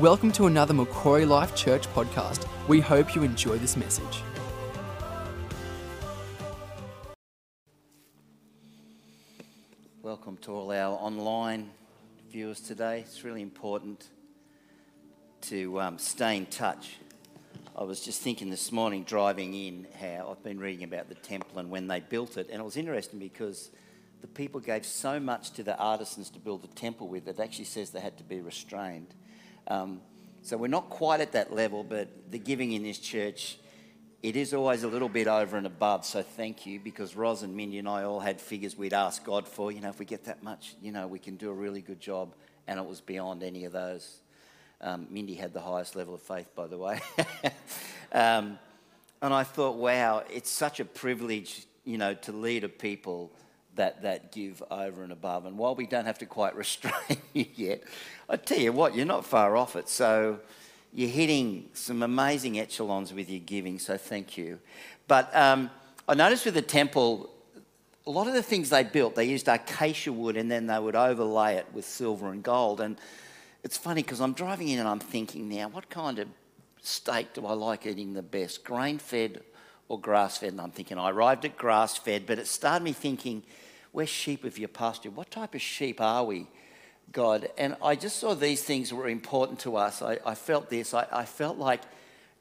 [0.00, 2.46] Welcome to another Macquarie Life Church podcast.
[2.68, 4.22] We hope you enjoy this message.
[10.00, 11.70] Welcome to all our online
[12.30, 13.00] viewers today.
[13.00, 14.06] It's really important
[15.40, 16.98] to um, stay in touch.
[17.74, 21.58] I was just thinking this morning driving in how I've been reading about the temple
[21.58, 23.70] and when they built it, and it was interesting because
[24.20, 27.64] the people gave so much to the artisans to build the temple with, it actually
[27.64, 29.12] says they had to be restrained.
[29.68, 30.00] Um,
[30.42, 33.58] so we're not quite at that level, but the giving in this church,
[34.22, 36.06] it is always a little bit over and above.
[36.06, 39.46] So thank you, because Ros and Mindy and I all had figures we'd ask God
[39.46, 39.70] for.
[39.70, 42.00] You know, if we get that much, you know, we can do a really good
[42.00, 42.34] job,
[42.66, 44.20] and it was beyond any of those.
[44.80, 47.00] Um, Mindy had the highest level of faith, by the way.
[48.12, 48.58] um,
[49.20, 53.32] and I thought, wow, it's such a privilege, you know, to lead a people
[53.78, 55.46] that, that give over and above.
[55.46, 57.82] And while we don't have to quite restrain you yet,
[58.28, 59.88] I tell you what, you're not far off it.
[59.88, 60.38] So
[60.92, 64.58] you're hitting some amazing echelons with your giving, so thank you.
[65.06, 65.70] But um,
[66.06, 67.30] I noticed with the temple,
[68.06, 70.96] a lot of the things they built, they used acacia wood and then they would
[70.96, 72.80] overlay it with silver and gold.
[72.80, 72.98] And
[73.62, 76.28] it's funny because I'm driving in and I'm thinking now, what kind of
[76.80, 78.64] steak do I like eating the best?
[78.64, 79.42] Grain fed
[79.88, 80.52] or grass fed?
[80.52, 83.42] And I'm thinking, I arrived at grass fed, but it started me thinking,
[83.92, 85.10] we're sheep of your pasture.
[85.10, 86.46] What type of sheep are we,
[87.12, 87.48] God?
[87.58, 90.02] And I just saw these things were important to us.
[90.02, 90.94] I, I felt this.
[90.94, 91.80] I, I felt like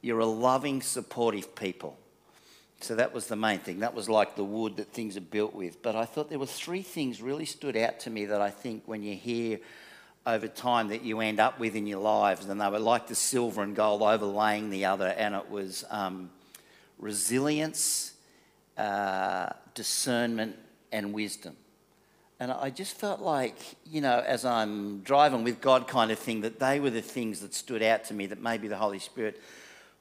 [0.02, 1.98] you're a loving, supportive people.
[2.82, 3.80] So that was the main thing.
[3.80, 5.82] That was like the wood that things are built with.
[5.82, 8.84] But I thought there were three things really stood out to me that I think
[8.86, 9.60] when you hear
[10.28, 13.16] over time that you end up with in your lives, and they were like the
[13.16, 16.30] silver and gold overlaying the other, and it was um,
[17.00, 18.14] resilience,
[18.78, 20.56] uh, discernment,
[20.92, 21.56] and wisdom.
[22.40, 26.42] And I just felt like, you know, as I'm driving with God kind of thing,
[26.42, 29.42] that they were the things that stood out to me that maybe the Holy Spirit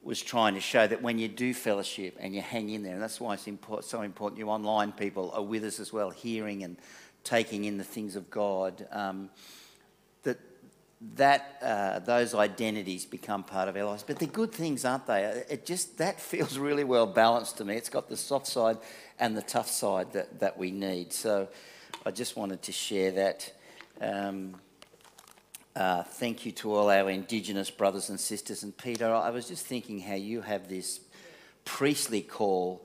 [0.03, 3.01] was trying to show that when you do fellowship and you hang in there, and
[3.01, 6.63] that's why it's important, so important you online people are with us as well, hearing
[6.63, 6.77] and
[7.23, 9.29] taking in the things of God, um,
[10.99, 14.03] that uh, those identities become part of our lives.
[14.03, 15.43] But they're good things, aren't they?
[15.49, 17.75] It just that feels really well balanced to me.
[17.75, 18.77] It's got the soft side
[19.19, 21.13] and the tough side that, that we need.
[21.13, 21.47] So
[22.05, 23.53] I just wanted to share that.
[24.01, 24.55] Um,
[25.75, 28.63] uh, thank you to all our Indigenous brothers and sisters.
[28.63, 31.01] And Peter, I was just thinking how you have this
[31.65, 32.83] priestly call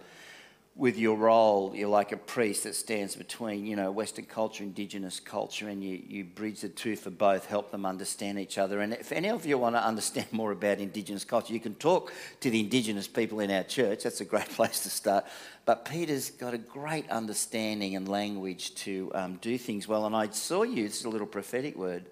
[0.75, 5.21] with your role, you're like a priest that stands between, you know, Western culture, Indigenous
[5.21, 8.81] culture, and you, you bridge the two for both, help them understand each other.
[8.81, 12.12] And if any of you want to understand more about Indigenous culture, you can talk
[12.41, 14.05] to the Indigenous people in our church.
[14.05, 15.27] That's a great place to start.
[15.66, 20.06] But Peter's got a great understanding and language to um, do things well.
[20.06, 22.06] And I saw you, it's a little prophetic word.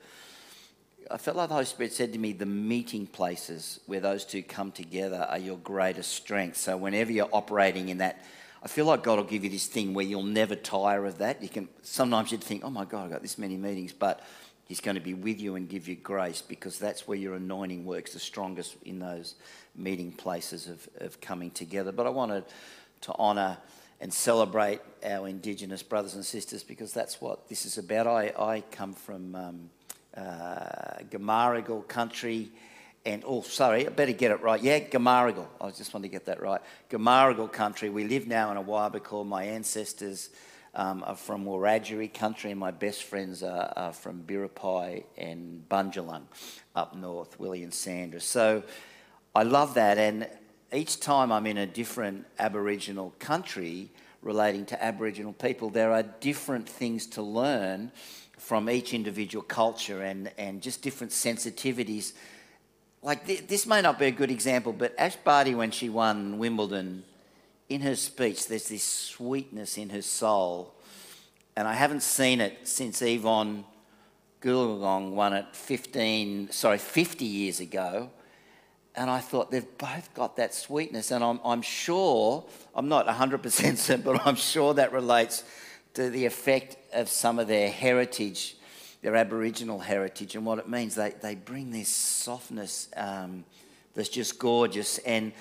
[1.10, 4.42] I felt like the Holy Spirit said to me, the meeting places where those two
[4.42, 6.58] come together are your greatest strength.
[6.58, 8.22] So whenever you're operating in that,
[8.62, 11.42] I feel like God will give you this thing where you'll never tire of that.
[11.42, 14.20] You can sometimes you'd think, oh my God, I've got this many meetings, but
[14.66, 17.84] He's going to be with you and give you grace because that's where your anointing
[17.84, 19.34] works the strongest in those
[19.74, 21.90] meeting places of, of coming together.
[21.90, 22.44] But I wanted
[23.00, 23.58] to honour
[24.00, 28.06] and celebrate our Indigenous brothers and sisters because that's what this is about.
[28.06, 29.70] I, I come from um,
[30.16, 32.52] uh, Gamaragal country
[33.04, 34.62] and oh, sorry, I better get it right.
[34.62, 35.46] Yeah, Gamaragal.
[35.60, 36.60] I just want to get that right.
[36.90, 37.88] Gamaragal country.
[37.88, 39.26] We live now in a Awabakal.
[39.26, 40.28] My ancestors
[40.74, 46.22] um, are from Wiradjuri country, and my best friends are, are from Biripi and Bundjalung
[46.76, 48.20] up north, Willie and Sandra.
[48.20, 48.62] So
[49.34, 50.28] I love that, and
[50.72, 53.90] each time I'm in a different Aboriginal country
[54.22, 57.90] relating to Aboriginal people, there are different things to learn
[58.36, 62.12] from each individual culture and, and just different sensitivities
[63.02, 66.38] like th- this may not be a good example, but Ash Barty, when she won
[66.38, 67.04] Wimbledon,
[67.68, 70.74] in her speech, there's this sweetness in her soul.
[71.56, 73.64] And I haven't seen it since Evonne
[74.42, 78.10] Goolagong won it 15, sorry, 50 years ago.
[78.96, 81.12] And I thought they've both got that sweetness.
[81.12, 82.44] And I'm, I'm sure,
[82.74, 83.42] I'm not 100%
[83.76, 85.44] certain, but I'm sure that relates
[85.94, 88.56] to the effect of some of their heritage
[89.02, 90.94] their Aboriginal heritage and what it means.
[90.94, 93.44] They, they bring this softness um,
[93.94, 94.98] that's just gorgeous.
[94.98, 95.32] And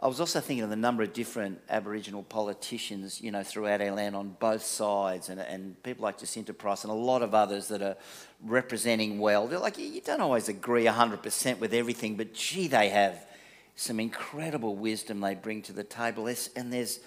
[0.00, 3.90] I was also thinking of the number of different Aboriginal politicians, you know, throughout our
[3.90, 7.66] land on both sides, and, and people like Jacinta Price and a lot of others
[7.68, 7.96] that are
[8.44, 9.48] representing well.
[9.48, 13.26] They're like, you don't always agree 100% with everything, but gee, they have
[13.74, 16.28] some incredible wisdom they bring to the table.
[16.54, 17.00] And there's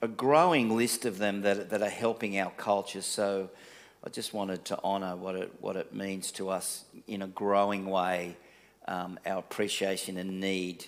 [0.00, 3.02] a growing list of them that, that are helping our culture.
[3.02, 3.50] So
[4.04, 7.86] I just wanted to honour what it, what it means to us in a growing
[7.86, 8.36] way
[8.86, 10.86] um, our appreciation and need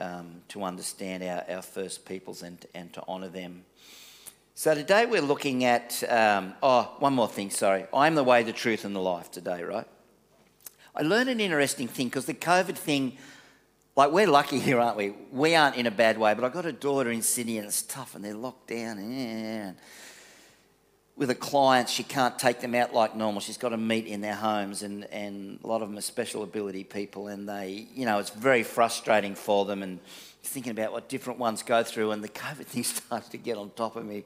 [0.00, 3.64] um, to understand our, our First Peoples and, and to honour them.
[4.54, 7.84] So today we're looking at, um, oh, one more thing, sorry.
[7.92, 9.86] I'm the way, the truth, and the life today, right?
[10.94, 13.18] I learned an interesting thing because the COVID thing,
[13.96, 15.12] like we're lucky here, aren't we?
[15.30, 17.82] We aren't in a bad way, but I've got a daughter in Sydney and it's
[17.82, 18.98] tough and they're locked down.
[18.98, 19.76] And
[21.16, 23.40] with a client, she can't take them out like normal.
[23.40, 26.42] She's got to meet in their homes, and, and a lot of them are special
[26.42, 29.82] ability people, and they, you know, it's very frustrating for them.
[29.82, 29.98] And
[30.42, 33.70] thinking about what different ones go through, and the COVID thing starts to get on
[33.70, 34.24] top of me.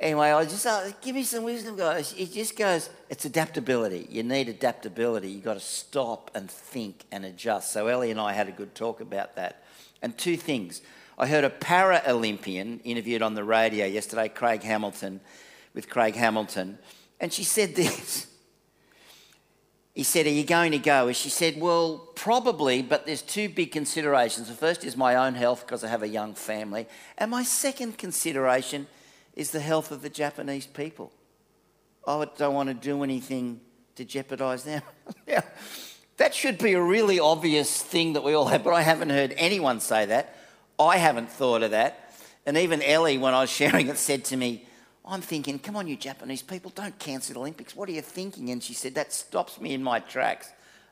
[0.00, 2.14] Anyway, I just uh, give me some wisdom, guys.
[2.16, 4.06] It just goes, it's adaptability.
[4.08, 5.30] You need adaptability.
[5.30, 7.70] You've got to stop and think and adjust.
[7.70, 9.62] So Ellie and I had a good talk about that.
[10.00, 10.80] And two things.
[11.18, 15.20] I heard a para Olympian interviewed on the radio yesterday, Craig Hamilton,
[15.74, 16.78] with Craig Hamilton,
[17.20, 18.26] and she said this.
[19.94, 21.08] He said, Are you going to go?
[21.08, 24.48] And she said, Well, probably, but there's two big considerations.
[24.48, 26.86] The first is my own health because I have a young family.
[27.18, 28.86] And my second consideration
[29.34, 31.12] is the health of the Japanese people.
[32.06, 33.60] I don't want to do anything
[33.96, 34.82] to jeopardise them.
[35.28, 35.42] now,
[36.16, 39.34] that should be a really obvious thing that we all have, but I haven't heard
[39.36, 40.36] anyone say that.
[40.78, 42.14] I haven't thought of that.
[42.46, 44.66] And even Ellie, when I was sharing it, said to me,
[45.04, 47.74] I'm thinking, come on, you Japanese people, don't cancel the Olympics.
[47.74, 48.50] What are you thinking?
[48.50, 50.50] And she said, that stops me in my tracks.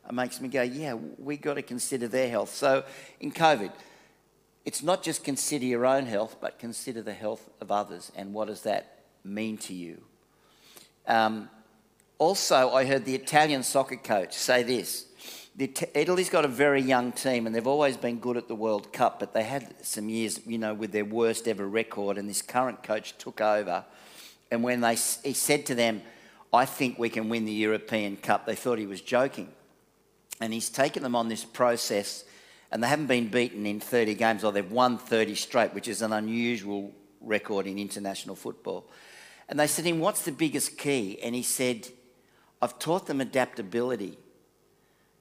[0.09, 2.55] It makes me go, yeah, we got to consider their health.
[2.55, 2.85] So
[3.21, 3.71] in COVID,
[4.65, 8.11] it's not just consider your own health, but consider the health of others.
[8.17, 10.03] And what does that mean to you?
[11.07, 11.51] Um,
[12.19, 15.07] also, I heard the Italian soccer coach say this.
[15.59, 19.19] Italy's got a very young team, and they've always been good at the World Cup,
[19.19, 22.83] but they had some years, you know, with their worst ever record, and this current
[22.83, 23.85] coach took over.
[24.51, 26.03] And when they, he said to them,
[26.53, 29.49] I think we can win the European Cup, they thought he was joking.
[30.41, 32.25] And he's taken them on this process
[32.71, 36.03] and they haven't been beaten in 30 games, or they've won 30 straight, which is
[36.03, 38.91] an unusual record in international football.
[39.49, 41.19] And they said to him, What's the biggest key?
[41.23, 41.89] And he said,
[42.61, 44.19] I've taught them adaptability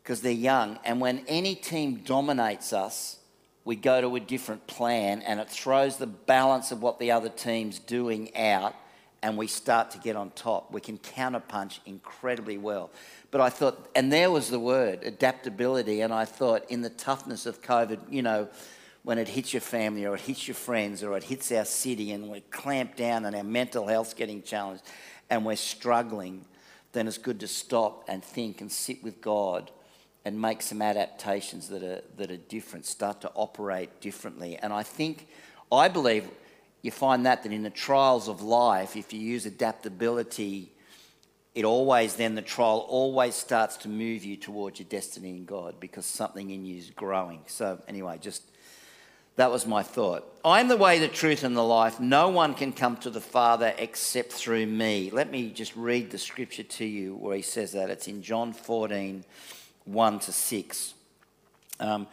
[0.07, 0.79] because they're young.
[0.85, 3.17] And when any team dominates us,
[3.65, 7.27] we go to a different plan and it throws the balance of what the other
[7.27, 8.73] team's doing out
[9.21, 10.71] and we start to get on top.
[10.71, 12.89] We can counterpunch incredibly well.
[13.31, 15.99] But I thought, and there was the word, adaptability.
[15.99, 18.47] And I thought, in the toughness of COVID, you know,
[19.03, 22.13] when it hits your family or it hits your friends or it hits our city
[22.13, 24.83] and we're clamped down and our mental health's getting challenged
[25.29, 26.45] and we're struggling,
[26.93, 29.69] then it's good to stop and think and sit with God
[30.27, 34.57] and make some adaptations that are, that are different, start to operate differently.
[34.57, 35.25] And I think,
[35.71, 36.27] I believe
[36.81, 40.69] you find that that in the trials of life, if you use adaptability,
[41.55, 45.79] it always then the trial always starts to move you towards your destiny in God
[45.79, 47.39] because something in you is growing.
[47.47, 48.43] So anyway, just
[49.37, 50.25] that was my thought.
[50.43, 52.01] I'm the way, the truth, and the life.
[52.01, 55.09] No one can come to the Father except through me.
[55.09, 57.89] Let me just read the scripture to you where he says that.
[57.89, 59.23] It's in John 14,
[59.87, 60.93] 1 to 6.
[61.79, 62.07] Um,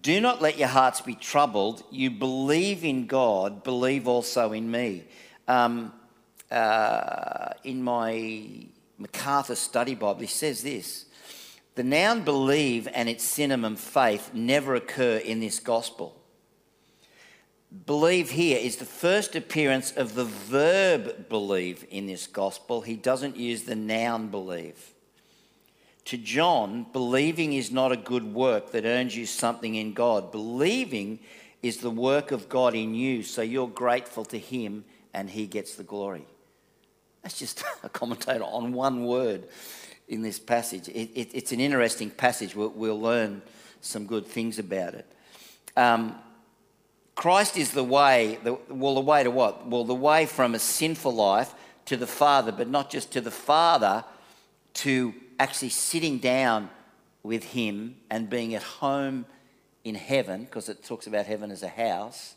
[0.00, 1.82] do not let your hearts be troubled.
[1.90, 5.04] You believe in God, believe also in me.
[5.46, 5.92] Um,
[6.50, 8.66] uh, in my
[8.98, 11.06] MacArthur Study Bible, he says this
[11.74, 16.14] The noun believe and its synonym faith never occur in this gospel.
[17.86, 22.80] Believe here is the first appearance of the verb believe in this gospel.
[22.80, 24.94] He doesn't use the noun believe.
[26.08, 30.32] To John, believing is not a good work that earns you something in God.
[30.32, 31.18] Believing
[31.62, 35.74] is the work of God in you, so you're grateful to Him and He gets
[35.74, 36.24] the glory.
[37.22, 39.48] That's just a commentator on one word
[40.08, 40.88] in this passage.
[40.88, 42.56] It, it, it's an interesting passage.
[42.56, 43.42] We'll, we'll, learn
[43.82, 45.12] some good things about it.
[45.76, 46.14] Um,
[47.16, 49.66] Christ is the way, the, well, the way to what?
[49.66, 51.52] Well, the way from a sinful life
[51.84, 54.06] to the Father, but not just to the Father,
[54.72, 56.70] to actually sitting down
[57.22, 59.26] with him and being at home
[59.84, 62.34] in heaven, because it talks about heaven as a house,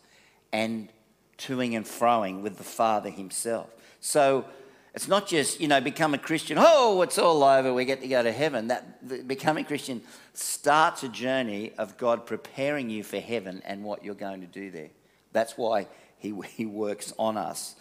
[0.53, 0.89] and
[1.37, 3.69] toing and froing with the Father himself.
[3.99, 4.45] So
[4.93, 8.07] it's not just, you know, become a Christian, oh, it's all over, we get to
[8.07, 8.67] go to heaven.
[8.67, 10.01] That becoming Christian
[10.33, 14.69] starts a journey of God preparing you for heaven and what you're going to do
[14.69, 14.89] there.
[15.31, 17.75] That's why he, he works on us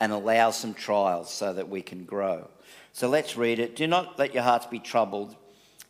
[0.00, 2.48] and allow some trials so that we can grow.
[2.92, 3.76] So let's read it.
[3.76, 5.36] Do not let your hearts be troubled.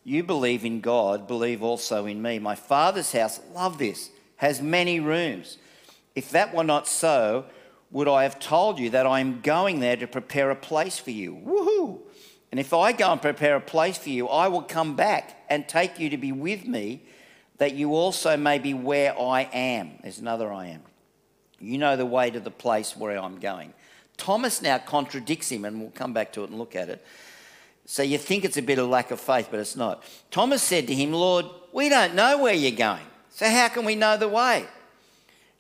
[0.05, 2.39] You believe in God, believe also in me.
[2.39, 5.59] My Father's house, love this, has many rooms.
[6.15, 7.47] If that were not so,
[7.91, 11.11] would I have told you that I am going there to prepare a place for
[11.11, 11.35] you?
[11.35, 12.01] Woohoo!
[12.51, 15.67] And if I go and prepare a place for you, I will come back and
[15.67, 17.03] take you to be with me,
[17.59, 19.99] that you also may be where I am.
[20.03, 20.83] There's another I am.
[21.61, 23.73] You know the way to the place where I'm going.
[24.17, 27.05] Thomas now contradicts him, and we'll come back to it and look at it.
[27.87, 30.03] So you think it's a bit of lack of faith, but it's not.
[30.31, 33.07] Thomas said to him, Lord, we don't know where you're going.
[33.31, 34.65] So how can we know the way?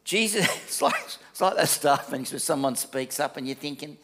[0.04, 0.94] Jesus, it's like,
[1.30, 3.98] it's like that stuff, and someone speaks up and you're thinking,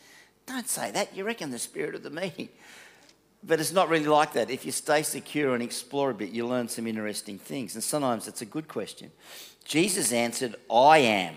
[0.46, 1.16] don't say that.
[1.16, 2.48] You reckon the spirit of the meeting.
[3.42, 4.50] But it's not really like that.
[4.50, 7.74] If you stay secure and explore a bit, you learn some interesting things.
[7.74, 9.10] And sometimes it's a good question.
[9.64, 11.36] Jesus answered, I am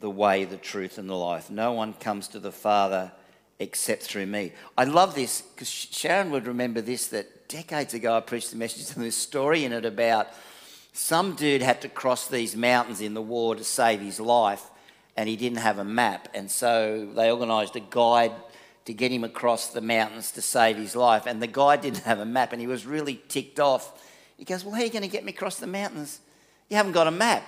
[0.00, 1.50] the way, the truth, and the life.
[1.50, 3.12] No one comes to the Father
[3.58, 4.52] except through me.
[4.76, 8.96] I love this because Sharon would remember this that decades ago I preached a message
[8.96, 10.28] on this story in it about
[10.92, 14.64] some dude had to cross these mountains in the war to save his life
[15.16, 16.28] and he didn't have a map.
[16.34, 18.32] And so they organised a guide
[18.84, 21.26] to get him across the mountains to save his life.
[21.26, 24.02] And the guy didn't have a map and he was really ticked off.
[24.36, 26.20] He goes, Well, how are you going to get me across the mountains?
[26.68, 27.44] You haven't got a map.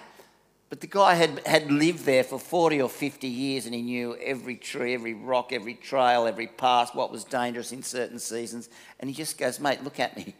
[0.70, 4.16] But the guy had, had lived there for 40 or 50 years and he knew
[4.16, 8.68] every tree, every rock, every trail, every path, what was dangerous in certain seasons.
[9.00, 10.34] And he just goes, Mate, look at me.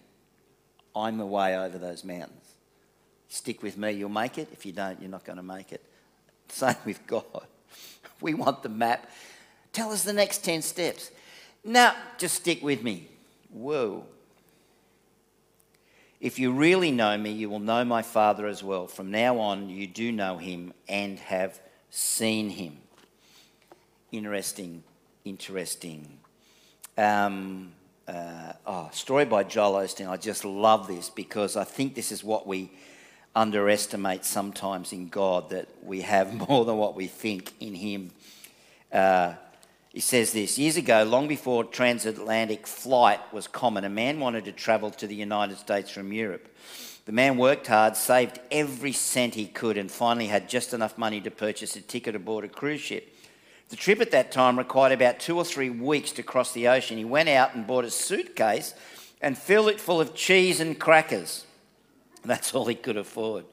[0.95, 2.45] I'm the way over those mountains.
[3.29, 4.49] Stick with me, you'll make it.
[4.53, 5.83] If you don't, you're not going to make it.
[6.49, 7.25] Same with God.
[8.21, 9.09] We want the map.
[9.73, 11.13] Tell us the next 10 steps.
[11.63, 13.07] Now, just stick with me.
[13.49, 14.07] Whoa.
[16.21, 18.89] If you really know me, you will know my Father as well.
[18.89, 21.61] From now on, you do know him and have
[21.91, 22.79] seen him.
[24.11, 24.83] Interesting,
[25.25, 26.19] interesting.
[26.97, 27.73] Um,
[28.09, 30.09] uh, oh, story by Joel Osteen.
[30.09, 32.73] I just love this because I think this is what we
[33.37, 38.11] underestimate sometimes in God that we have more than what we think in Him.
[38.93, 39.35] Uh,
[39.91, 44.53] he says this Years ago, long before transatlantic flight was common, a man wanted to
[44.53, 46.49] travel to the United States from Europe.
[47.07, 51.23] The man worked hard, saved every cent he could, and finally had just enough money
[51.23, 53.15] to purchase a ticket aboard a cruise ship.
[53.71, 56.99] The trip at that time required about two or three weeks to cross the ocean.
[56.99, 58.75] He went out and bought a suitcase
[59.21, 61.47] and filled it full of cheese and crackers.
[62.25, 63.45] That's all he could afford.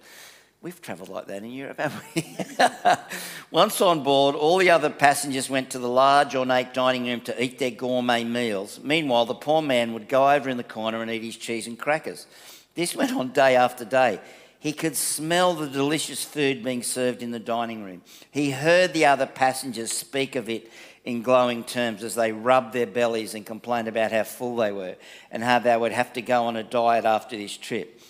[0.65, 2.25] We've travelled like that in Europe, haven't we?
[3.51, 7.43] Once on board, all the other passengers went to the large ornate dining room to
[7.43, 8.79] eat their gourmet meals.
[8.81, 11.77] Meanwhile, the poor man would go over in the corner and eat his cheese and
[11.77, 12.25] crackers.
[12.73, 14.19] This went on day after day.
[14.57, 18.01] He could smell the delicious food being served in the dining room.
[18.31, 20.71] He heard the other passengers speak of it
[21.03, 24.95] in glowing terms as they rubbed their bellies and complained about how full they were
[25.29, 28.01] and how they would have to go on a diet after this trip.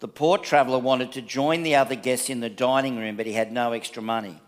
[0.00, 3.32] The poor traveller wanted to join the other guests in the dining room, but he
[3.32, 4.40] had no extra money.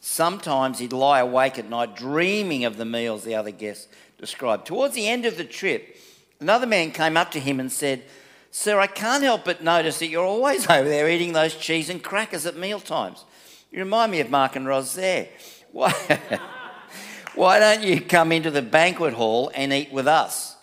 [0.00, 3.88] Sometimes he'd lie awake at night dreaming of the meals the other guests
[4.18, 4.66] described.
[4.66, 5.96] Towards the end of the trip,
[6.40, 8.02] another man came up to him and said,
[8.50, 12.02] Sir, I can't help but notice that you're always over there eating those cheese and
[12.02, 13.24] crackers at meal times.
[13.70, 15.28] You remind me of Mark and Roz there.
[15.72, 15.92] Why,
[17.34, 20.56] why don't you come into the banquet hall and eat with us?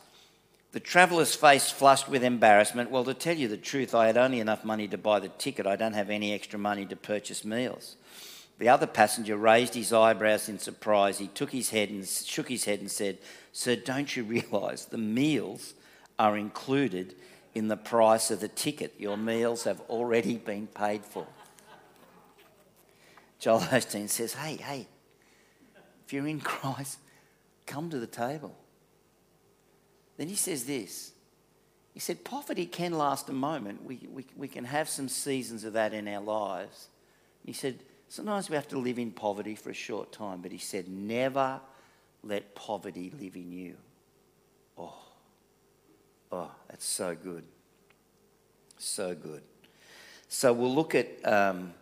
[0.73, 2.91] The traveller's face flushed with embarrassment.
[2.91, 5.65] Well, to tell you the truth, I had only enough money to buy the ticket.
[5.65, 7.95] I don't have any extra money to purchase meals.
[8.59, 11.19] The other passenger raised his eyebrows in surprise.
[11.19, 13.19] He took his head and shook his head and said,
[13.53, 15.73] Sir, don't you realise the meals
[16.19, 17.15] are included
[17.53, 18.95] in the price of the ticket?
[18.97, 21.27] Your meals have already been paid for.
[23.39, 24.87] Joel Osteen says, Hey, hey,
[26.05, 26.97] if you're in Christ,
[27.65, 28.55] come to the table.
[30.17, 31.11] Then he says this.
[31.93, 33.83] He said, Poverty can last a moment.
[33.83, 36.89] We, we, we can have some seasons of that in our lives.
[37.45, 40.57] He said, Sometimes we have to live in poverty for a short time, but he
[40.57, 41.59] said, Never
[42.23, 43.75] let poverty live in you.
[44.77, 44.93] Oh,
[46.31, 47.43] oh, that's so good.
[48.77, 49.41] So good.
[50.29, 51.73] So we'll look at um,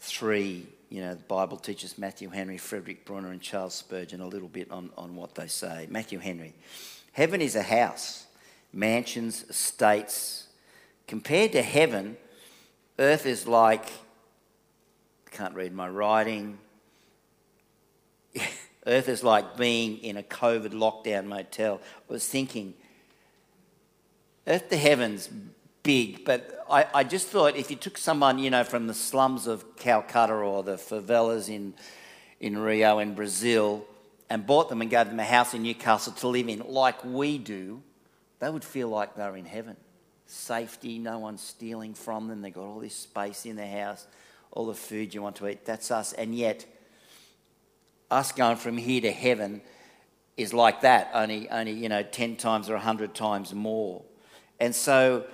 [0.00, 4.48] three, you know, the Bible teachers Matthew Henry, Frederick Bruner, and Charles Spurgeon a little
[4.48, 5.86] bit on, on what they say.
[5.90, 6.54] Matthew Henry.
[7.14, 8.26] Heaven is a house,
[8.72, 10.48] mansions, estates.
[11.06, 12.16] Compared to heaven,
[12.98, 13.86] earth is like,
[15.30, 16.58] can't read my writing.
[18.86, 21.80] earth is like being in a COVID lockdown motel.
[22.10, 22.74] I was thinking,
[24.48, 25.30] earth to heaven's
[25.84, 29.46] big, but I, I just thought if you took someone, you know, from the slums
[29.46, 31.74] of Calcutta or the favelas in,
[32.40, 33.86] in Rio in Brazil,
[34.34, 37.38] and bought them and gave them a house in Newcastle to live in, like we
[37.38, 37.80] do,
[38.40, 39.76] they would feel like they're in heaven.
[40.26, 42.42] Safety, no one's stealing from them.
[42.42, 44.08] They've got all this space in their house,
[44.50, 45.64] all the food you want to eat.
[45.64, 46.12] That's us.
[46.14, 46.66] And yet,
[48.10, 49.62] us going from here to heaven,
[50.36, 54.02] is like that, only, only you know, 10 times or 100 times more.
[54.58, 55.26] And so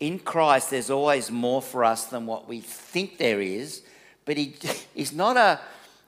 [0.00, 3.82] in Christ, there's always more for us than what we think there is,
[4.24, 4.56] but he,
[4.94, 5.60] he's not a,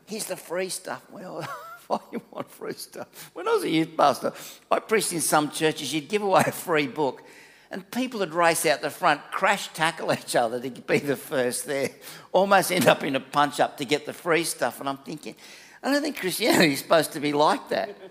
[0.07, 1.05] here's the free stuff.
[1.09, 1.47] Well,
[1.99, 3.31] why do you want free stuff?
[3.35, 4.33] When I was a youth pastor,
[4.71, 7.23] I preached in some churches, you'd give away a free book,
[7.71, 11.67] and people would race out the front, crash tackle each other to be the first
[11.67, 11.91] there,
[12.33, 14.81] almost end up in a punch up to get the free stuff.
[14.81, 15.37] And I'm thinking,
[15.83, 17.97] I don't think Christianity is supposed to be like that.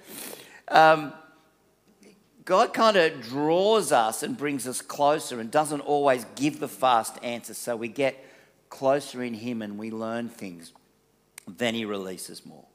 [0.67, 1.11] Um,
[2.45, 7.21] God kind of draws us and brings us closer and doesn't always give the fast
[7.23, 7.53] answer.
[7.53, 8.23] So we get
[8.69, 10.71] closer in Him and we learn things.
[11.45, 12.67] Then He releases more.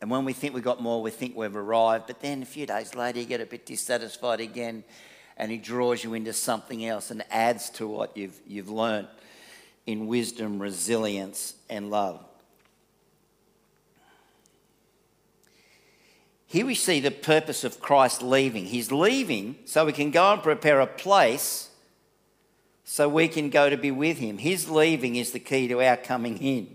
[0.00, 2.06] And when we think we've got more, we think we've arrived.
[2.06, 4.84] But then a few days later, you get a bit dissatisfied again
[5.36, 9.08] and He draws you into something else and adds to what you've, you've learned
[9.86, 12.22] in wisdom, resilience, and love.
[16.46, 18.66] Here we see the purpose of Christ leaving.
[18.66, 21.70] He's leaving so we can go and prepare a place
[22.84, 24.38] so we can go to be with Him.
[24.38, 26.74] His leaving is the key to our coming in.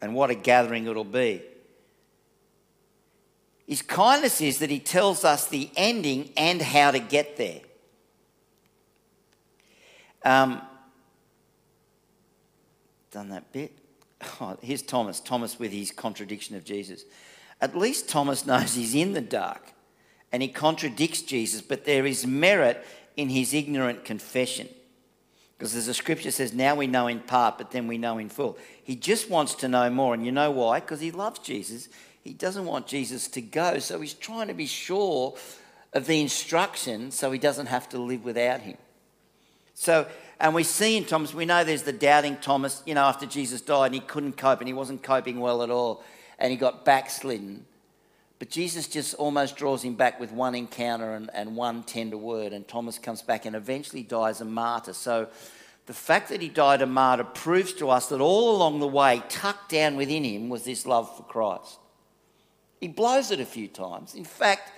[0.00, 1.42] And what a gathering it'll be.
[3.68, 7.60] His kindness is that He tells us the ending and how to get there.
[10.24, 10.60] Um,
[13.10, 13.72] done that bit.
[14.40, 15.20] Oh, here's Thomas.
[15.20, 17.04] Thomas with his contradiction of Jesus.
[17.60, 19.72] At least Thomas knows he's in the dark
[20.32, 22.84] and he contradicts Jesus, but there is merit
[23.16, 24.68] in his ignorant confession.
[25.56, 28.28] Because as the scripture says, now we know in part, but then we know in
[28.28, 28.58] full.
[28.84, 30.14] He just wants to know more.
[30.14, 30.80] And you know why?
[30.80, 31.88] Because he loves Jesus.
[32.28, 33.78] He doesn't want Jesus to go.
[33.78, 35.34] So he's trying to be sure
[35.94, 38.76] of the instruction so he doesn't have to live without him.
[39.72, 40.06] So,
[40.38, 43.62] and we see in Thomas, we know there's the doubting Thomas, you know, after Jesus
[43.62, 46.04] died and he couldn't cope and he wasn't coping well at all
[46.38, 47.64] and he got backslidden.
[48.38, 52.52] But Jesus just almost draws him back with one encounter and, and one tender word,
[52.52, 54.92] and Thomas comes back and eventually dies a martyr.
[54.92, 55.28] So
[55.86, 59.22] the fact that he died a martyr proves to us that all along the way,
[59.30, 61.78] tucked down within him, was this love for Christ.
[62.80, 64.14] He blows it a few times.
[64.14, 64.72] In fact,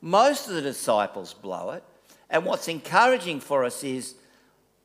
[0.00, 1.82] most of the disciples blow it.
[2.28, 4.14] And what's encouraging for us is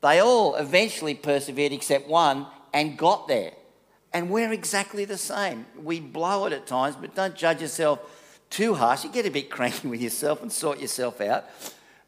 [0.00, 3.52] they all eventually persevered except one and got there.
[4.12, 5.66] And we're exactly the same.
[5.82, 8.00] We blow it at times, but don't judge yourself
[8.50, 9.04] too harsh.
[9.04, 11.46] You get a bit cranky with yourself and sort yourself out.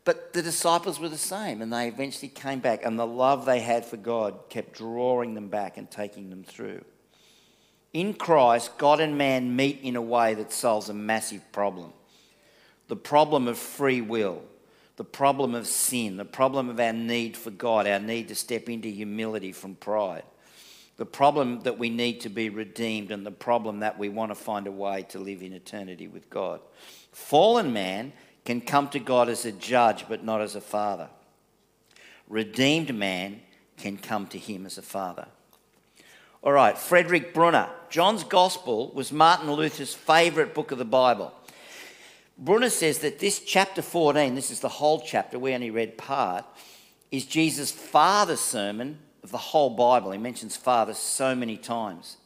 [0.04, 3.60] But the disciples were the same, and they eventually came back, and the love they
[3.60, 6.84] had for God kept drawing them back and taking them through.
[7.94, 11.92] In Christ, God and man meet in a way that solves a massive problem
[12.86, 14.42] the problem of free will,
[14.96, 18.68] the problem of sin, the problem of our need for God, our need to step
[18.68, 20.24] into humility from pride
[20.96, 24.34] the problem that we need to be redeemed and the problem that we want to
[24.34, 26.60] find a way to live in eternity with God.
[27.10, 28.12] Fallen man
[28.44, 31.08] can come to God as a judge but not as a father.
[32.28, 33.40] Redeemed man
[33.76, 35.26] can come to him as a father.
[36.44, 37.70] All right, Frederick Bruner.
[37.88, 41.32] John's Gospel was Martin Luther's favourite book of the Bible.
[42.36, 46.44] Bruner says that this chapter 14, this is the whole chapter, we only read part,
[47.10, 50.10] is Jesus' father's sermon of the whole Bible.
[50.10, 52.18] He mentions Father so many times.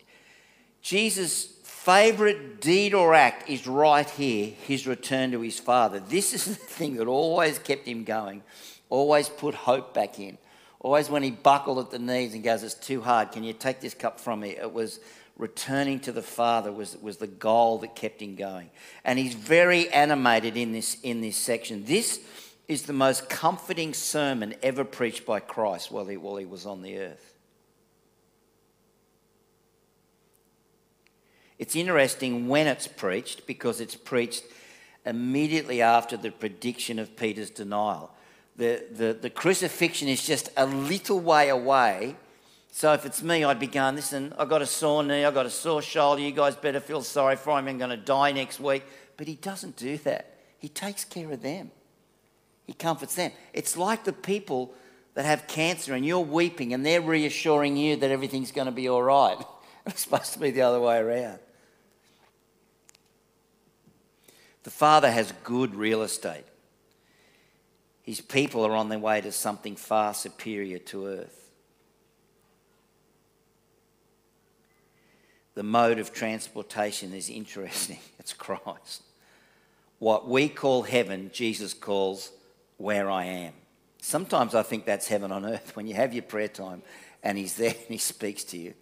[0.82, 6.00] Jesus' favourite deed or act is right here his return to his Father.
[6.00, 8.42] This is the thing that always kept him going,
[8.90, 10.38] always put hope back in.
[10.80, 13.80] Always when he buckled at the knees and goes, It's too hard, can you take
[13.80, 14.50] this cup from me?
[14.50, 15.00] It was
[15.36, 18.70] returning to the Father was, was the goal that kept him going.
[19.04, 21.84] And he's very animated in this, in this section.
[21.84, 22.20] This
[22.66, 26.82] is the most comforting sermon ever preached by Christ while he, while he was on
[26.82, 27.34] the earth.
[31.58, 34.44] It's interesting when it's preached because it's preached
[35.04, 38.10] immediately after the prediction of Peter's denial.
[38.58, 42.16] The, the, the crucifixion is just a little way away.
[42.72, 45.46] So if it's me, I'd be going, listen, I've got a sore knee, I've got
[45.46, 48.60] a sore shoulder, you guys better feel sorry for him, I'm going to die next
[48.60, 48.84] week.
[49.16, 50.38] But he doesn't do that.
[50.58, 51.70] He takes care of them.
[52.66, 53.30] He comforts them.
[53.54, 54.74] It's like the people
[55.14, 58.88] that have cancer and you're weeping and they're reassuring you that everything's going to be
[58.88, 59.38] all right.
[59.86, 61.38] It's supposed to be the other way around.
[64.64, 66.44] The Father has good real estate.
[68.08, 71.50] His people are on their way to something far superior to earth.
[75.52, 77.98] The mode of transportation is interesting.
[78.18, 79.02] It's Christ.
[79.98, 82.32] What we call heaven, Jesus calls
[82.78, 83.52] where I am.
[84.00, 86.80] Sometimes I think that's heaven on earth when you have your prayer time
[87.22, 88.72] and He's there and He speaks to you.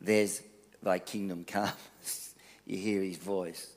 [0.00, 0.42] There's
[0.82, 1.70] thy kingdom come.
[2.66, 3.70] you hear His voice.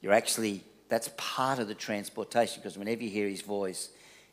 [0.00, 3.90] You're actually, that's part of the transportation because whenever you hear his voice,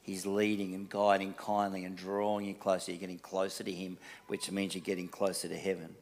[0.10, 2.92] he's leading and guiding kindly and drawing you closer.
[2.92, 5.96] You're getting closer to him, which means you're getting closer to heaven.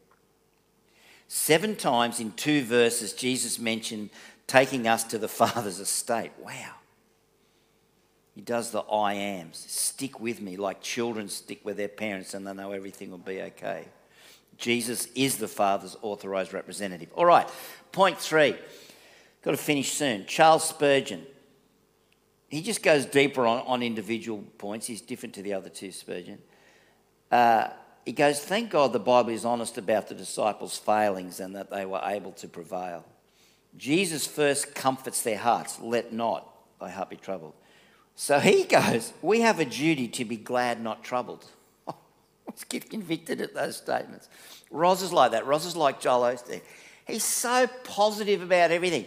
[1.27, 4.09] Seven times in two verses, Jesus mentioned
[4.47, 6.31] taking us to the Father's estate.
[6.39, 6.75] Wow.
[8.33, 9.65] He does the I ams.
[9.67, 13.41] Stick with me like children stick with their parents and they know everything will be
[13.41, 13.85] okay.
[14.57, 17.09] Jesus is the Father's authorized representative.
[17.15, 17.47] All right,
[17.91, 18.55] point three.
[19.43, 20.25] Got to finish soon.
[20.25, 21.25] Charles Spurgeon.
[22.49, 24.87] He just goes deeper on, on individual points.
[24.87, 26.39] He's different to the other two, Spurgeon.
[27.31, 27.69] Uh,
[28.05, 31.85] he goes, Thank God the Bible is honest about the disciples' failings and that they
[31.85, 33.03] were able to prevail.
[33.75, 35.79] Jesus first comforts their hearts.
[35.81, 37.53] Let not thy heart be troubled.
[38.15, 41.45] So he goes, We have a duty to be glad, not troubled.
[42.47, 44.29] Let's get convicted at those statements.
[44.71, 45.45] Roz is like that.
[45.45, 46.61] Roz is like Joel Osteen.
[47.05, 49.05] He's so positive about everything.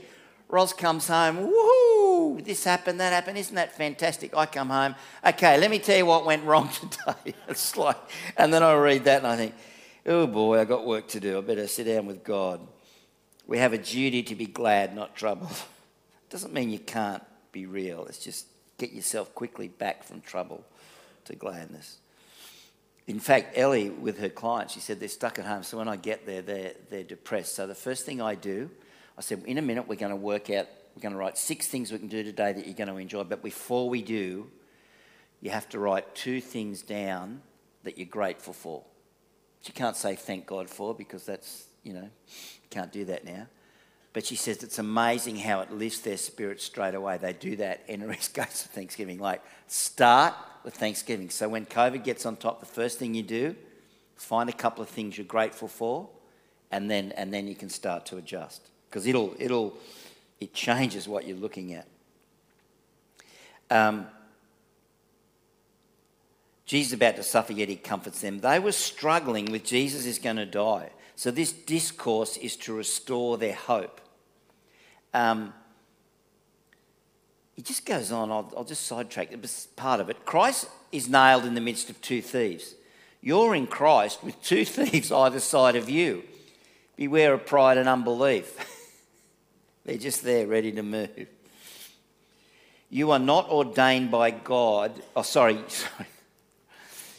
[0.51, 4.37] Roz comes home, woohoo, this happened, that happened, isn't that fantastic?
[4.37, 7.35] I come home, okay, let me tell you what went wrong today.
[7.49, 7.97] it's like,
[8.37, 9.55] and then I read that and I think,
[10.07, 11.39] oh boy, I got work to do.
[11.39, 12.61] I better sit down with God.
[13.47, 15.57] We have a duty to be glad, not troubled.
[16.31, 18.07] Doesn't mean you can't be real.
[18.07, 18.47] It's just
[18.79, 20.65] get yourself quickly back from trouble
[21.27, 21.99] to gladness.
[23.07, 25.65] In fact, Ellie, with her clients, she said they're stuck at home.
[25.65, 27.55] So when I get there, they're, they're depressed.
[27.55, 28.71] So the first thing I do
[29.19, 31.67] I said, in a minute, we're going to work out, we're going to write six
[31.69, 33.25] things we can do today that you're going to enjoy.
[33.25, 34.51] But before we do,
[35.41, 37.43] you have to write two things down
[37.85, 38.85] that you're grateful for.
[39.59, 42.09] Which you can't say thank God for because that's, you know,
[42.71, 43.47] can't do that now.
[44.13, 47.19] But she says it's amazing how it lifts their spirit straight away.
[47.19, 49.19] They do that in goes to Thanksgiving.
[49.19, 51.31] Like, start with Thanksgiving.
[51.31, 53.55] So when COVID gets on top, the first thing you do,
[54.17, 56.09] find a couple of things you're grateful for,
[56.71, 59.75] and then, and then you can start to adjust because it'll, it'll,
[60.41, 61.87] it changes what you're looking at.
[63.71, 64.09] Um,
[66.67, 68.41] Jesus is about to suffer, yet he comforts them.
[68.41, 70.91] They were struggling with Jesus is going to die.
[71.15, 74.01] So this discourse is to restore their hope.
[75.15, 75.53] Um,
[77.57, 78.31] it just goes on.
[78.31, 80.25] I'll, I'll just sidetrack It's part of it.
[80.25, 82.75] Christ is nailed in the midst of two thieves.
[83.21, 86.25] You're in Christ with two thieves either side of you.
[86.97, 88.77] Beware of pride and unbelief.
[89.85, 91.27] They're just there, ready to move.
[92.91, 95.01] You are not ordained by God.
[95.15, 96.09] Oh, sorry, sorry.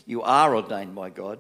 [0.05, 1.39] You are ordained by God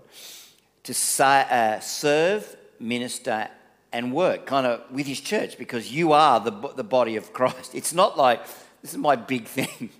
[0.83, 3.49] to uh, serve, minister,
[3.91, 7.75] and work kind of with His church because you are the, the body of Christ.
[7.75, 8.43] It's not like,
[8.81, 9.89] this is my big thing.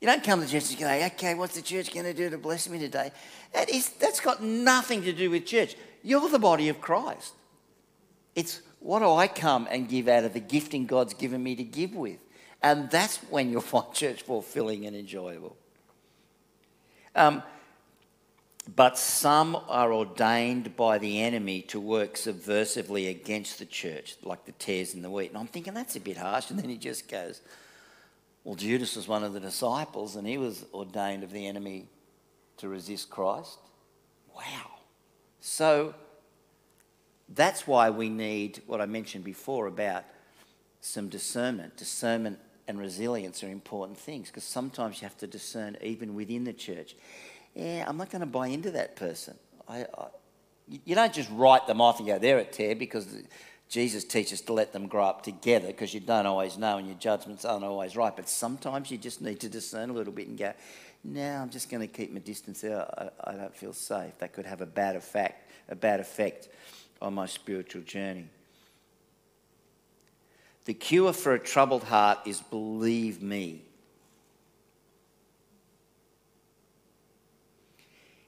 [0.00, 2.38] You don't come to church and go, okay, what's the church going to do to
[2.38, 3.12] bless me today?
[3.52, 5.76] That is, that's got nothing to do with church.
[6.02, 7.34] You're the body of Christ.
[8.34, 11.62] It's what do I come and give out of the gifting God's given me to
[11.62, 12.18] give with?
[12.62, 15.56] And that's when you'll find church fulfilling and enjoyable.
[17.14, 17.42] Um,
[18.74, 24.52] but some are ordained by the enemy to work subversively against the church, like the
[24.52, 25.30] tares in the wheat.
[25.30, 26.50] And I'm thinking that's a bit harsh.
[26.50, 27.40] And then he just goes,
[28.44, 31.86] Well, Judas was one of the disciples, and he was ordained of the enemy
[32.58, 33.58] to resist Christ.
[34.34, 34.70] Wow.
[35.40, 35.94] So
[37.34, 40.04] that's why we need what I mentioned before about
[40.80, 41.76] some discernment.
[41.76, 46.52] Discernment and resilience are important things because sometimes you have to discern even within the
[46.52, 46.96] church.
[47.54, 49.36] Yeah, I'm not going to buy into that person.
[49.68, 50.06] I, I,
[50.84, 53.06] you don't just write them off and go, they're a tear because
[53.68, 56.96] Jesus teaches to let them grow up together because you don't always know and your
[56.96, 58.14] judgments aren't always right.
[58.14, 60.52] But sometimes you just need to discern a little bit and go,
[61.04, 62.80] no, I'm just going to keep my distance there.
[62.80, 64.18] I, I don't feel safe.
[64.18, 66.48] That could have a bad effect, a bad effect
[67.00, 68.28] on my spiritual journey.
[70.66, 73.62] The cure for a troubled heart is believe me.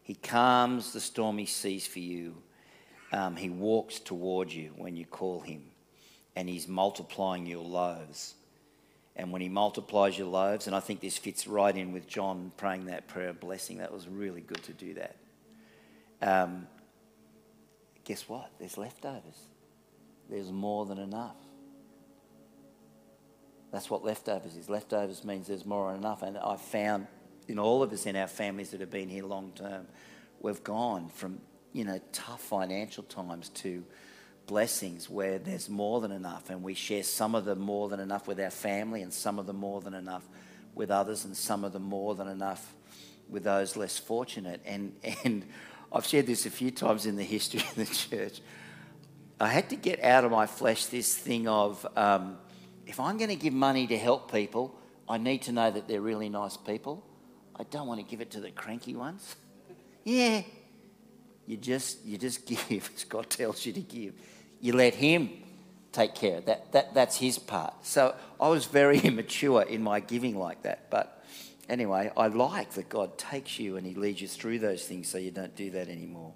[0.02, 2.34] He calms the stormy seas for you.
[3.12, 5.62] Um, he walks toward you when you call him,
[6.34, 8.34] and he's multiplying your loaves.
[9.14, 12.50] And when he multiplies your loaves, and I think this fits right in with John
[12.56, 15.16] praying that prayer of blessing, that was really good to do that.
[16.22, 16.66] Um,
[18.04, 18.50] guess what?
[18.58, 19.46] There's leftovers.
[20.28, 21.36] There's more than enough.
[23.72, 24.68] That's what leftovers is.
[24.68, 26.22] Leftovers means there's more than enough.
[26.22, 27.06] And I've found
[27.48, 29.86] in all of us in our families that have been here long term,
[30.40, 31.40] we've gone from,
[31.72, 33.82] you know, tough financial times to
[34.46, 36.50] blessings where there's more than enough.
[36.50, 39.46] And we share some of the more than enough with our family and some of
[39.46, 40.28] the more than enough
[40.74, 42.74] with others and some of the more than enough
[43.28, 44.60] with those less fortunate.
[44.66, 45.44] And, and
[45.92, 48.40] I've shared this a few times in the history of the church.
[49.38, 52.38] I had to get out of my flesh this thing of um,
[52.86, 54.78] if I'm going to give money to help people,
[55.08, 57.04] I need to know that they're really nice people.
[57.56, 59.36] I don't want to give it to the cranky ones.
[60.04, 60.42] Yeah.
[61.46, 64.14] You just you just give as God tells you to give.
[64.60, 65.30] You let him
[65.92, 66.72] take care that.
[66.72, 67.74] that that's his part.
[67.86, 70.90] So I was very immature in my giving like that.
[70.90, 71.21] But
[71.72, 75.16] anyway, I like that God takes you and he leads you through those things so
[75.18, 76.34] you don't do that anymore.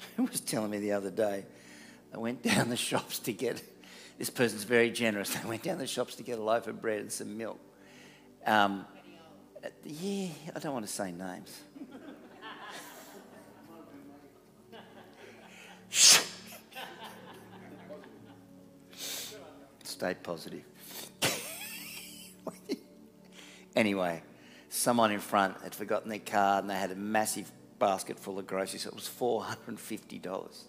[0.16, 1.44] Who was telling me the other day?
[2.12, 3.62] I went down the shops to get
[4.18, 5.34] this person's very generous.
[5.34, 7.60] They went down the shops to get a loaf of bread and some milk.
[8.46, 8.86] Um,
[9.84, 11.60] yeah, I don't want to say names.
[19.82, 20.64] Stay positive.
[23.76, 24.22] anyway,
[24.68, 28.46] someone in front had forgotten their card and they had a massive basket full of
[28.46, 28.86] groceries.
[28.86, 30.62] It was $450.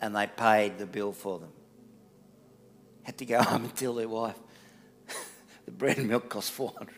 [0.00, 1.50] And they paid the bill for them
[3.02, 4.38] had to go home and tell their wife
[5.64, 6.94] the bread and milk cost 400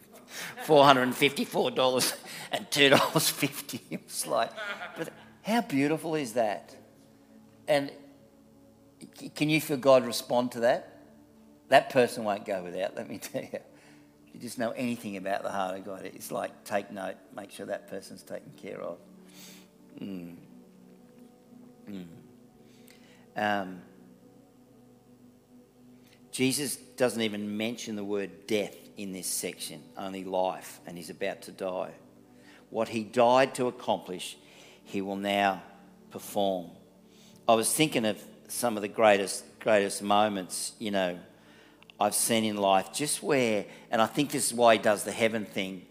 [0.66, 2.16] $454
[2.50, 3.80] and $2.50.
[3.88, 4.50] It was like,
[4.98, 5.10] but
[5.42, 6.74] how beautiful is that?
[7.68, 7.92] And
[9.36, 10.93] can you feel God respond to that?
[11.74, 13.48] That person won't go without, let me tell you.
[13.52, 13.60] If
[14.32, 17.66] you just know anything about the heart of God, it's like take note, make sure
[17.66, 18.98] that person's taken care of.
[20.00, 20.36] Mm.
[21.90, 22.04] Mm.
[23.36, 23.82] Um,
[26.30, 31.42] Jesus doesn't even mention the word death in this section, only life, and he's about
[31.42, 31.90] to die.
[32.70, 34.36] What he died to accomplish,
[34.84, 35.60] he will now
[36.12, 36.70] perform.
[37.48, 41.18] I was thinking of some of the greatest, greatest moments, you know,
[42.00, 45.12] I've seen in life, just where, and I think this is why he does the
[45.12, 45.86] heaven thing,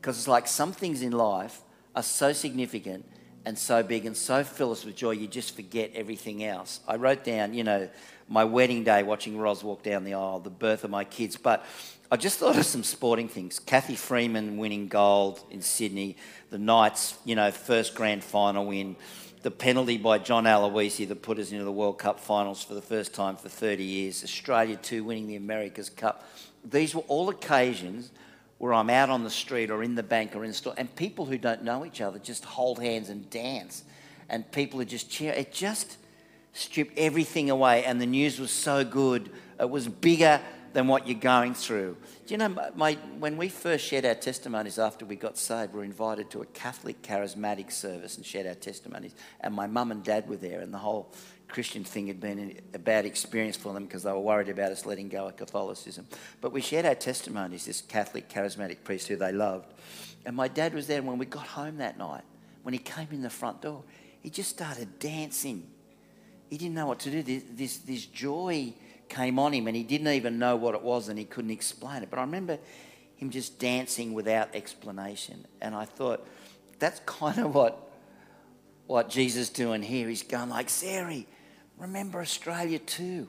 [0.00, 1.60] because it's like some things in life
[1.94, 3.04] are so significant
[3.44, 6.80] and so big and so fill us with joy, you just forget everything else.
[6.86, 7.88] I wrote down, you know,
[8.28, 11.36] my wedding day watching Roz walk down the aisle, the birth of my kids.
[11.36, 11.64] But
[12.10, 13.58] I just thought of some sporting things.
[13.58, 16.16] Cathy Freeman winning gold in Sydney,
[16.50, 18.96] the Knights, you know, first grand final win,
[19.42, 22.82] the penalty by John Aloisi that put us into the World Cup finals for the
[22.82, 26.24] first time for 30 years, Australia II winning the America's Cup.
[26.64, 28.12] These were all occasions
[28.58, 30.94] where I'm out on the street or in the bank or in the store, and
[30.94, 33.82] people who don't know each other just hold hands and dance,
[34.28, 35.32] and people are just cheer.
[35.32, 35.96] It just
[36.52, 39.32] stripped everything away, and the news was so good.
[39.58, 40.40] It was bigger
[40.72, 41.96] than what you're going through.
[42.26, 45.78] Do you know, my, when we first shared our testimonies after we got saved, we
[45.78, 49.14] were invited to a Catholic charismatic service and shared our testimonies.
[49.40, 51.12] And my mum and dad were there, and the whole
[51.48, 54.86] Christian thing had been a bad experience for them because they were worried about us
[54.86, 56.06] letting go of Catholicism.
[56.40, 59.72] But we shared our testimonies, this Catholic charismatic priest who they loved.
[60.24, 62.24] And my dad was there, and when we got home that night,
[62.62, 63.82] when he came in the front door,
[64.20, 65.66] he just started dancing
[66.52, 67.22] he didn't know what to do.
[67.22, 68.74] This, this, this joy
[69.12, 72.02] came on him and he didn't even know what it was and he couldn't explain
[72.02, 72.10] it.
[72.10, 72.58] But I remember
[73.16, 75.46] him just dancing without explanation.
[75.60, 76.26] And I thought,
[76.78, 77.90] that's kind of what,
[78.86, 80.08] what Jesus doing here.
[80.08, 81.26] He's going like, Sari,
[81.78, 83.26] remember Australia II.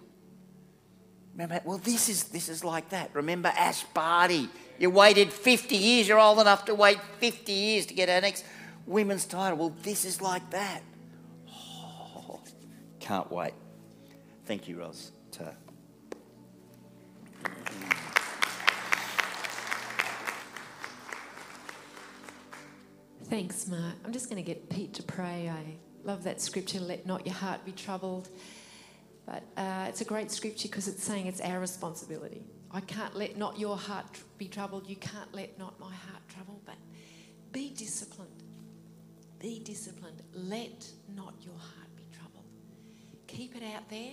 [1.33, 3.09] Remember, well, this is, this is like that.
[3.13, 4.49] Remember Ash Barty.
[4.79, 6.07] You waited 50 years.
[6.07, 8.45] You're old enough to wait 50 years to get our next
[8.85, 9.57] women's title.
[9.57, 10.81] Well, this is like that.
[11.49, 12.39] Oh,
[12.99, 13.53] can't wait.
[14.45, 15.11] Thank you, Ros.
[15.31, 15.53] Ta.
[23.33, 23.95] Thanks, Mark.
[24.05, 25.49] I'm just going to get Pete to pray.
[25.49, 28.29] I love that scripture, let not your heart be troubled.
[29.25, 32.43] But uh, it's a great scripture because it's saying it's our responsibility.
[32.69, 34.05] I can't let not your heart
[34.37, 34.87] be troubled.
[34.87, 36.61] You can't let not my heart trouble.
[36.63, 36.75] But
[37.51, 38.43] be disciplined.
[39.39, 40.21] Be disciplined.
[40.35, 42.45] Let not your heart be troubled.
[43.25, 44.11] keep it out there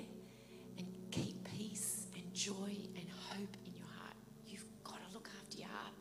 [0.78, 4.16] and keep peace and joy and hope in your heart.
[4.46, 5.92] You've got to look after your heart.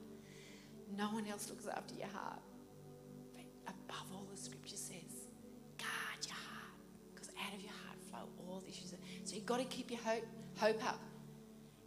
[0.98, 2.40] No one else looks after your heart.
[9.39, 10.25] You've got to keep your hope,
[10.58, 10.99] hope up.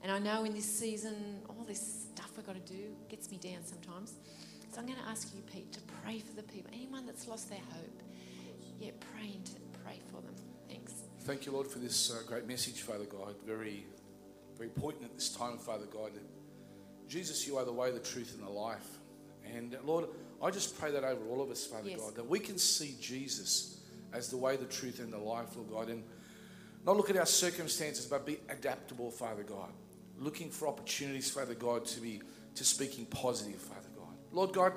[0.00, 3.36] And I know in this season, all this stuff we've got to do gets me
[3.36, 4.14] down sometimes.
[4.72, 6.70] So I'm going to ask you, Pete, to pray for the people.
[6.72, 8.02] Anyone that's lost their hope,
[8.80, 9.52] yeah, pray, into,
[9.84, 10.34] pray for them.
[10.66, 10.94] Thanks.
[11.20, 13.34] Thank you, Lord, for this uh, great message, Father God.
[13.46, 13.84] Very,
[14.56, 16.12] very poignant at this time, Father God.
[17.06, 18.96] Jesus, you are the way, the truth, and the life.
[19.54, 20.06] And uh, Lord,
[20.42, 22.00] I just pray that over all of us, Father yes.
[22.00, 23.82] God, that we can see Jesus
[24.14, 25.88] as the way, the truth, and the life, Lord God.
[25.90, 26.02] And
[26.84, 29.70] not look at our circumstances, but be adaptable, Father God.
[30.18, 32.20] Looking for opportunities, Father God, to be
[32.54, 34.14] to speaking positive, Father God.
[34.30, 34.72] Lord God,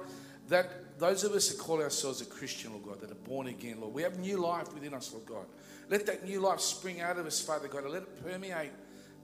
[0.48, 3.82] that those of us that call ourselves a Christian, Lord God, that are born again,
[3.82, 5.46] Lord, we have new life within us, Lord God.
[5.90, 8.72] Let that new life spring out of us, Father God, and let it permeate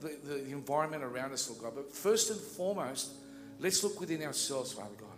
[0.00, 1.72] the, the environment around us, Lord God.
[1.74, 3.12] But first and foremost,
[3.58, 5.08] let's look within ourselves, Father God.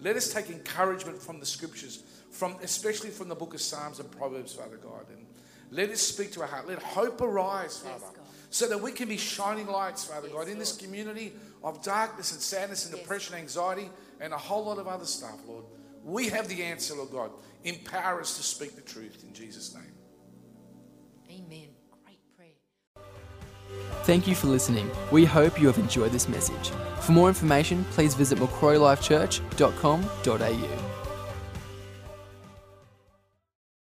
[0.00, 4.10] Let us take encouragement from the scriptures, from especially from the book of Psalms and
[4.10, 5.06] Proverbs, Father God.
[5.10, 5.26] And
[5.70, 6.68] let it speak to our heart.
[6.68, 8.14] Let hope arise, Father, God.
[8.50, 12.40] so that we can be shining lights, Father God, in this community of darkness and
[12.40, 15.64] sadness and depression, anxiety, and a whole lot of other stuff, Lord.
[16.04, 17.30] We have the answer, Lord God.
[17.64, 19.92] Empower us to speak the truth in Jesus' name.
[21.30, 21.68] Amen.
[22.04, 22.54] Great prayer.
[24.04, 24.90] Thank you for listening.
[25.10, 26.70] We hope you have enjoyed this message.
[27.00, 30.87] For more information, please visit macquarielifechurch.com.au.